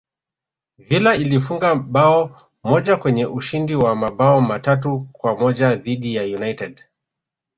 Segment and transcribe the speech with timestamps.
[0.77, 6.81] villa alifunga bao moja kwenye ushindi wa mabao matatu kwa moja dhidi ya united